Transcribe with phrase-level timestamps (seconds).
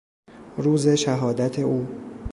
[0.57, 1.87] روز شهادت او